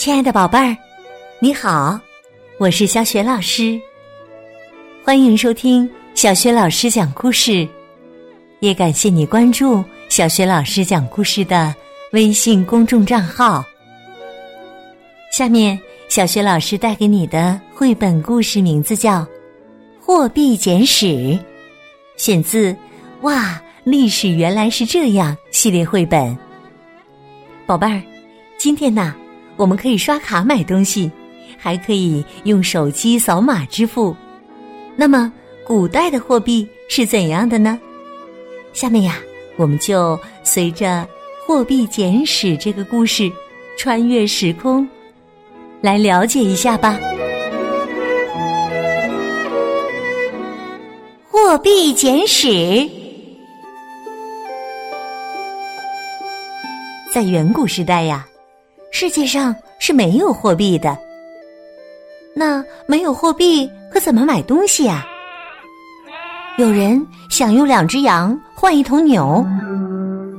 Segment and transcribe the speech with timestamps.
[0.00, 0.74] 亲爱的宝贝儿，
[1.40, 2.00] 你好，
[2.56, 3.78] 我是小雪老师。
[5.04, 7.68] 欢迎收听小雪老师讲故事，
[8.60, 11.74] 也感谢你关注小雪老师讲故事的
[12.12, 13.62] 微信公众账号。
[15.30, 15.78] 下面，
[16.08, 19.18] 小雪老师带给你的绘本故事名字叫
[20.00, 21.08] 《货币简史》，
[22.16, 22.72] 选自
[23.20, 26.34] 《哇，历史原来是这样》系列绘本。
[27.66, 28.00] 宝贝儿，
[28.56, 29.14] 今天呢，
[29.60, 31.10] 我们可以刷卡买东西，
[31.58, 34.16] 还可以用手机扫码支付。
[34.96, 35.30] 那么，
[35.66, 37.78] 古代的货币是怎样的呢？
[38.72, 39.18] 下面呀，
[39.58, 40.86] 我们就随着
[41.46, 43.30] 《货币简史》这个故事，
[43.76, 44.88] 穿越时空，
[45.82, 46.98] 来了解一下吧。
[51.30, 52.48] 《货币简史》
[57.12, 58.26] 在远古时代呀，
[58.90, 60.96] 世界上是没有货币的。
[62.34, 65.06] 那没有货币，可怎么买东西呀？
[66.58, 69.44] 有人想用两只羊换一头牛，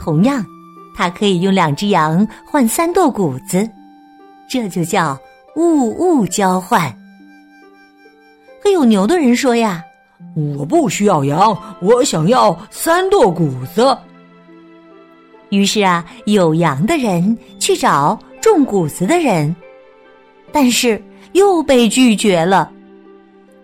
[0.00, 0.44] 同样，
[0.96, 3.68] 他可以用两只羊换三垛谷子，
[4.48, 5.18] 这就叫
[5.56, 6.92] 物物交换。
[8.62, 9.84] 可有牛的人说呀
[10.58, 13.96] ：“我不需要羊，我想要三垛谷子。”
[15.50, 19.52] 于是啊，有羊的人去找种谷子的人，
[20.52, 21.02] 但是
[21.32, 22.70] 又被拒绝了。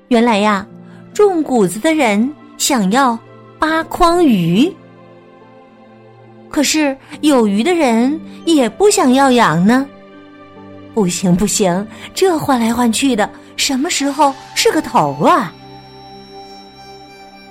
[0.09, 0.67] 原来呀，
[1.15, 3.17] 种谷子的人想要
[3.61, 4.69] 八筐鱼，
[6.49, 9.87] 可是有鱼的人也不想要羊呢。
[10.93, 15.55] 不行不行，这换来换去的，什么时候是个头啊？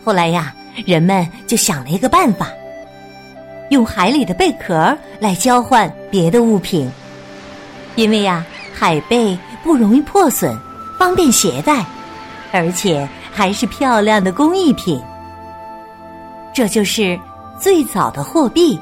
[0.04, 0.54] 后来呀，
[0.86, 2.50] 人们就想了一个办法。
[3.70, 6.92] 用海里的贝壳来交换别的物品，
[8.02, 10.58] 因为呀，海贝不容易破损，
[10.98, 11.86] 方便携带，
[12.52, 15.00] 而且还是漂亮的工艺品。
[16.52, 17.20] 这就是
[17.60, 18.80] 最早的货币。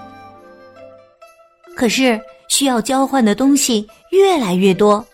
[1.75, 5.05] 可是需要交换的东西越来越多，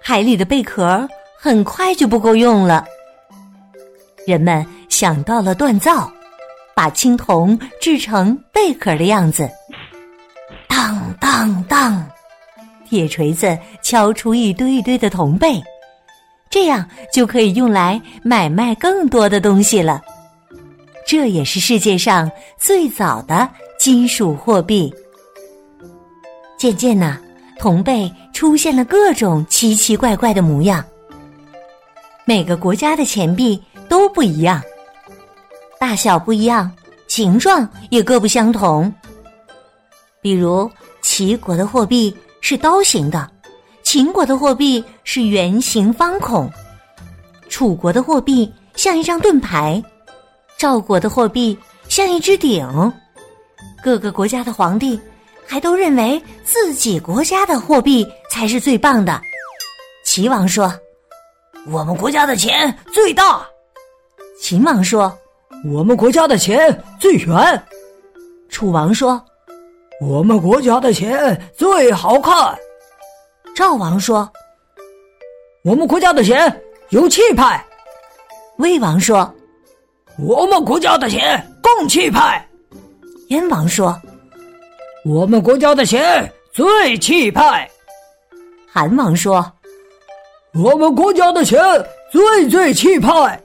[0.00, 1.06] 海里的贝壳
[1.38, 2.86] 很快就不够用了。
[4.26, 6.10] 人们想到了锻造。
[6.74, 9.50] 把青铜制成贝壳的样子，
[10.68, 12.08] 当当当，
[12.88, 15.62] 铁锤子敲出一堆一堆的铜贝，
[16.48, 20.00] 这样就可以用来买卖更多的东西了。
[21.06, 23.46] 这也是世界上最早的
[23.78, 24.92] 金属货币。
[26.58, 27.18] 渐渐呢，
[27.58, 30.82] 铜贝出现了各种奇奇怪怪的模样。
[32.24, 34.62] 每个国家的钱币都不一样。
[35.78, 36.70] 大小不一样，
[37.06, 38.92] 形状也各不相同。
[40.20, 40.68] 比如，
[41.00, 43.30] 齐国的货币是刀形的，
[43.82, 46.50] 秦国的货币是圆形方孔，
[47.48, 49.82] 楚国的货币像一张盾牌，
[50.56, 51.56] 赵国的货币
[51.88, 52.92] 像一只鼎。
[53.82, 54.98] 各个国家的皇帝
[55.46, 59.20] 还都认为自己国家的货币才是最棒的。
[60.04, 60.72] 齐王说
[61.70, 63.46] ：“我们国家的钱最大。”
[64.40, 65.16] 秦王说。
[65.64, 67.62] 我们国家的钱最圆，
[68.48, 69.20] 楚王说
[70.00, 72.56] ：“我们国家的钱最好看。”
[73.54, 74.30] 赵王说
[75.64, 77.64] ：“我们国家的钱有气派。”
[78.58, 79.32] 魏王说
[80.18, 82.46] ：“我们国家的钱更气派。”
[83.28, 84.00] 燕王说
[85.04, 87.68] ：“我们国家的钱最气派。”
[88.72, 89.44] 韩王说
[90.54, 91.60] ：“我们国家的钱
[92.12, 93.40] 最最气派。”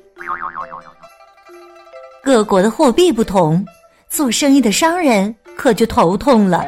[2.23, 3.65] 各国的货币不同，
[4.09, 6.65] 做生意的商人可就头痛了。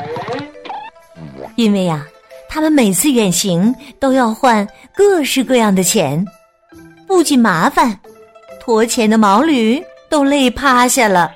[1.55, 2.05] 因为呀，
[2.49, 6.23] 他们每次远行都要换各式各样的钱，
[7.07, 7.97] 不仅麻烦，
[8.59, 11.31] 驮钱的毛驴都累趴下了。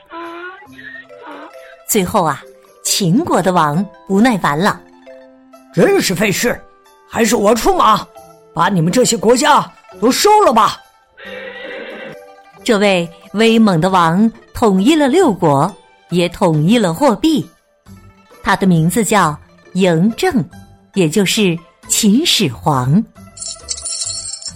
[1.87, 2.43] 最后啊，
[2.83, 4.79] 秦国的王不耐烦了，
[5.73, 6.59] 真是费事，
[7.09, 8.05] 还是我出马，
[8.53, 9.65] 把你们这些国家
[10.01, 10.77] 都收了吧。
[12.63, 15.73] 这位威猛的王统一了六国，
[16.09, 17.47] 也统一了货币。
[18.41, 19.37] 他的名字叫
[19.73, 20.43] 嬴政，
[20.93, 21.57] 也就是
[21.87, 23.03] 秦始皇。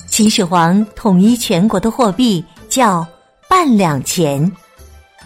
[0.10, 3.06] 秦始皇统一全国的货币叫
[3.50, 4.52] 半两钱，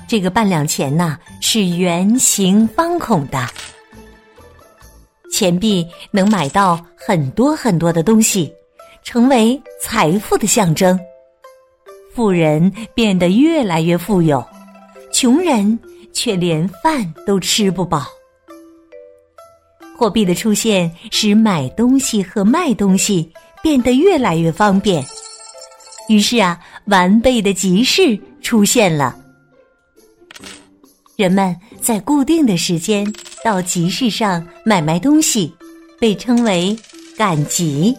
[0.08, 3.46] 这个半两钱呐是圆形方孔的。
[5.32, 8.52] 钱币能买到很多很多的东西，
[9.04, 11.00] 成为财富的象征。
[12.16, 14.44] 富人变得越来越富有，
[15.12, 15.78] 穷人
[16.14, 18.08] 却连饭都吃不饱。
[19.98, 23.32] 货币的出现使买东西和卖东西
[23.64, 25.04] 变得越来越方便。
[26.08, 29.16] 于是啊，完备的集市出现了。
[31.16, 33.12] 人们在固定的时间
[33.44, 35.52] 到集市上买卖东西，
[36.00, 36.78] 被称为
[37.18, 37.98] 赶集。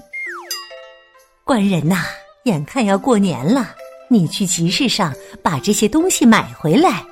[1.42, 2.04] 官人呐，
[2.44, 3.74] 眼看要过年了，
[4.08, 5.12] 你去集市上
[5.42, 7.04] 把这些东西买回来。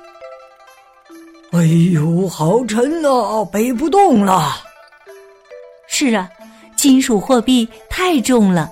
[1.57, 4.57] 哎呦，好沉呐，背不动了。
[5.87, 6.29] 是啊，
[6.75, 8.69] 金属货币太重了。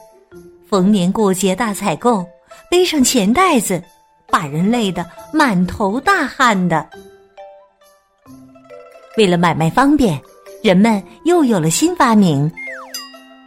[0.69, 2.23] 逢年过节大采购，
[2.69, 3.81] 背上钱袋子，
[4.27, 5.03] 把人累得
[5.33, 6.87] 满头大汗的。
[9.17, 10.21] 为了买卖方便，
[10.61, 12.51] 人们又有了新发明。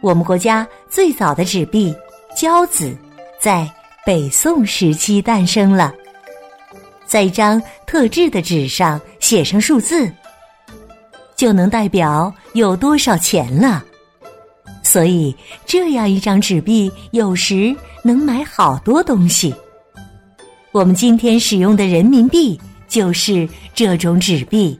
[0.01, 1.95] 我们国家最早的纸币
[2.35, 2.93] 交子，
[3.39, 3.71] 在
[4.05, 5.93] 北宋时期诞生了。
[7.05, 10.11] 在一张特制的纸上写上数字，
[11.35, 13.83] 就能代表有多少钱了。
[14.81, 15.35] 所以，
[15.65, 19.53] 这样一张纸币有时能买好多东西。
[20.71, 24.77] 我们今天使用的人民币就是这种纸币。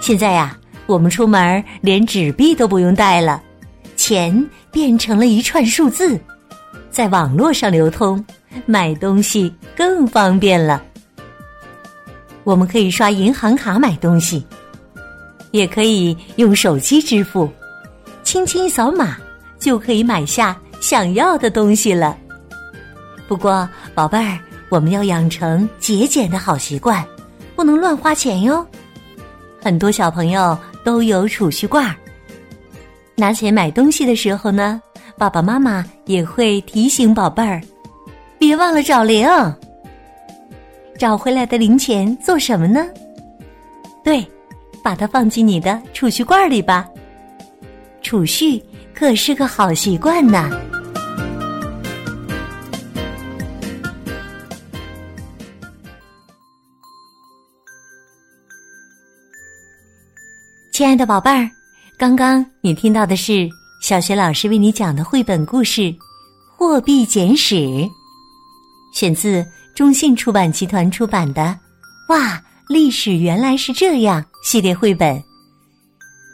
[0.00, 0.56] 现在呀，
[0.86, 3.42] 我们出门连纸币都不用带了，
[3.96, 6.18] 钱变成了一串数字，
[6.90, 8.24] 在网络上流通，
[8.66, 10.82] 买东西更方便了。
[12.46, 14.46] 我们可以刷银行卡买东西，
[15.50, 17.50] 也可以用手机支付。
[18.22, 19.16] 轻轻一扫码，
[19.58, 22.16] 就可以买下想要的东西了。
[23.26, 24.38] 不过，宝贝儿，
[24.68, 27.04] 我们要养成节俭的好习惯，
[27.56, 28.64] 不能乱花钱哟。
[29.60, 31.92] 很多小朋友都有储蓄罐，
[33.16, 34.80] 拿钱买东西的时候呢，
[35.18, 37.60] 爸爸妈妈也会提醒宝贝儿，
[38.38, 39.26] 别忘了找零。
[40.98, 42.86] 找回来的零钱做什么呢？
[44.02, 44.26] 对，
[44.82, 46.88] 把它放进你的储蓄罐里吧。
[48.02, 48.62] 储蓄
[48.94, 50.50] 可是个好习惯呢。
[60.72, 61.50] 亲爱的宝贝儿，
[61.98, 63.48] 刚刚你听到的是
[63.82, 65.82] 小学老师为你讲的绘本故事
[66.56, 67.54] 《货币简史》，
[68.94, 69.44] 选自
[69.76, 71.42] 中信出版集团出版的
[72.08, 75.22] 《哇，历史原来是这样》系列绘本。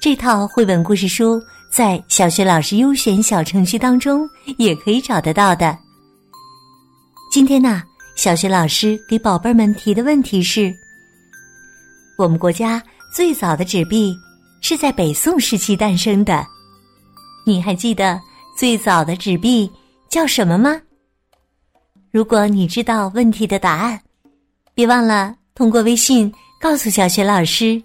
[0.00, 1.42] 这套绘本故事书。
[1.68, 4.28] 在小学老师优选小程序当中
[4.58, 5.74] 也可以找得到的。
[7.32, 7.82] 今天呢，
[8.14, 10.70] 小学老师给宝贝们提的问题是：
[12.18, 12.80] 我们国家
[13.10, 14.14] 最早的纸币
[14.60, 16.46] 是在北宋时期诞生的，
[17.46, 18.20] 你还记得
[18.54, 19.68] 最早的纸币
[20.10, 20.78] 叫什么吗？
[22.12, 23.98] 如果你知道问题的答案，
[24.74, 26.30] 别忘了通过微信
[26.60, 27.82] 告诉小学老师。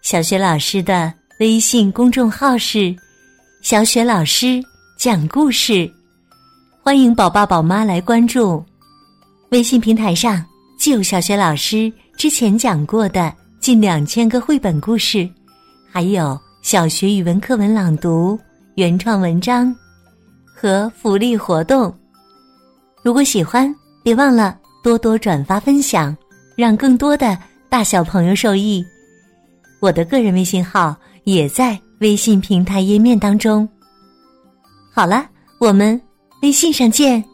[0.00, 2.96] 小学老师的微信公众号是。
[3.60, 4.62] 小雪老师
[4.96, 5.90] 讲故事，
[6.82, 8.64] 欢迎宝爸宝妈来关注。
[9.50, 10.42] 微信平台上
[10.78, 13.30] 就有小雪老师之前讲过的
[13.60, 15.28] 近两千个绘本故事，
[15.92, 18.38] 还有小学语文课文朗读、
[18.76, 19.74] 原创文章
[20.54, 21.94] 和福利活动。
[23.06, 23.72] 如果喜欢，
[24.02, 26.16] 别忘了多多转发分享，
[26.56, 27.38] 让更多的
[27.68, 28.84] 大小朋友受益。
[29.78, 31.80] 我的个人微信号也在。
[32.00, 33.66] 微信平台页面当中。
[34.92, 35.24] 好了，
[35.60, 35.98] 我们
[36.42, 37.24] 微信上见。